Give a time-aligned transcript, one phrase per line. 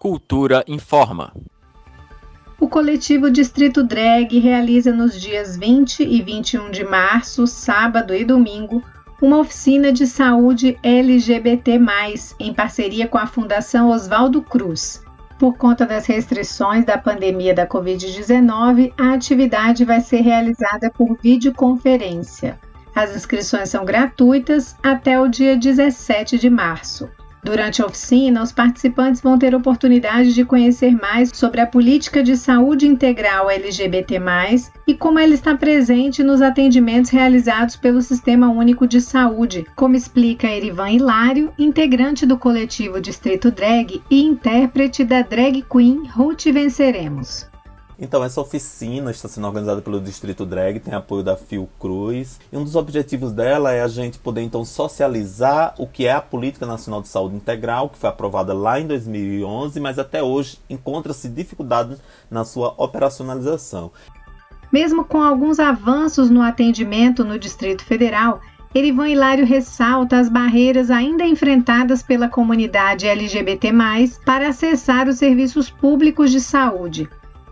[0.00, 1.30] Cultura informa.
[2.58, 8.82] O coletivo Distrito Drag realiza nos dias 20 e 21 de março, sábado e domingo,
[9.20, 11.78] uma oficina de saúde LGBT,
[12.38, 15.04] em parceria com a Fundação Oswaldo Cruz.
[15.38, 22.58] Por conta das restrições da pandemia da Covid-19, a atividade vai ser realizada por videoconferência.
[22.94, 27.06] As inscrições são gratuitas até o dia 17 de março.
[27.42, 32.36] Durante a oficina, os participantes vão ter oportunidade de conhecer mais sobre a política de
[32.36, 34.20] saúde integral LGBT,
[34.86, 40.48] e como ela está presente nos atendimentos realizados pelo Sistema Único de Saúde, como explica
[40.48, 47.48] Erivan Hilário, integrante do coletivo Distrito Drag e intérprete da drag queen Ruth Venceremos.
[48.00, 52.40] Então, essa oficina está sendo organizada pelo Distrito Drag, tem apoio da Fiocruz.
[52.50, 56.20] E um dos objetivos dela é a gente poder, então, socializar o que é a
[56.22, 61.28] Política Nacional de Saúde Integral, que foi aprovada lá em 2011, mas até hoje encontra-se
[61.28, 61.98] dificuldades
[62.30, 63.92] na sua operacionalização.
[64.72, 68.40] Mesmo com alguns avanços no atendimento no Distrito Federal,
[68.74, 73.72] Erivan Hilário ressalta as barreiras ainda enfrentadas pela comunidade LGBT+,
[74.24, 77.06] para acessar os serviços públicos de saúde.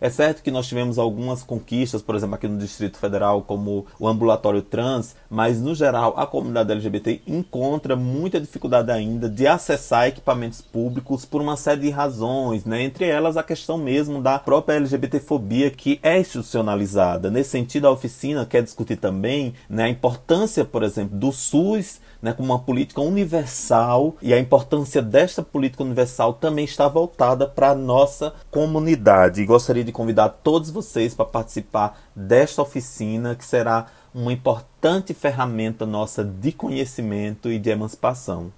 [0.00, 4.08] É certo que nós tivemos algumas conquistas, por exemplo, aqui no Distrito Federal, como o
[4.08, 10.62] ambulatório trans, mas no geral a comunidade LGBT encontra muita dificuldade ainda de acessar equipamentos
[10.62, 12.82] públicos por uma série de razões, né?
[12.82, 17.30] entre elas a questão mesmo da própria LGBTfobia que é institucionalizada.
[17.30, 22.32] Nesse sentido, a oficina quer discutir também né, a importância, por exemplo, do SUS né,
[22.32, 27.74] como uma política universal e a importância desta política universal também está voltada para a
[27.74, 29.40] nossa comunidade.
[29.40, 35.86] E gostaria de convidar todos vocês para participar desta oficina que será uma importante ferramenta
[35.86, 38.52] nossa de conhecimento e de emancipação.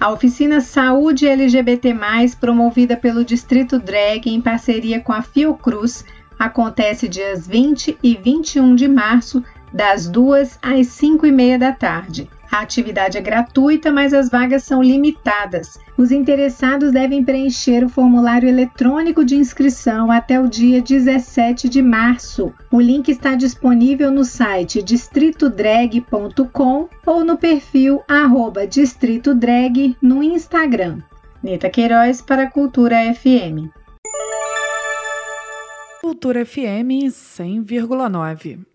[0.00, 1.94] A oficina Saúde LGBT+,
[2.40, 6.04] promovida pelo Distrito Drag em parceria com a Fiocruz,
[6.38, 12.28] acontece dias 20 e 21 de março, das 2 às 5 e meia da tarde.
[12.52, 15.78] A atividade é gratuita, mas as vagas são limitadas.
[15.96, 22.52] Os interessados devem preencher o formulário eletrônico de inscrição até o dia 17 de março.
[22.70, 28.02] O link está disponível no site distritodrag.com ou no perfil
[28.68, 30.98] distritodrag no Instagram.
[31.42, 33.72] Nita Queiroz para Cultura FM.
[36.02, 38.71] Cultura FM 100,9